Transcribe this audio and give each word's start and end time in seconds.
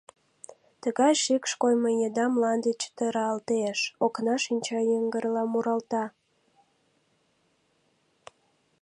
Тыгай 0.81 1.13
шикш 1.23 1.51
коймо 1.61 1.89
еда 2.07 2.25
мланде 2.33 2.71
чытыралтеш, 2.81 3.79
окна 4.05 4.35
шинча 4.43 4.79
йыҥгырла 4.89 5.43
муралта... 5.51 6.03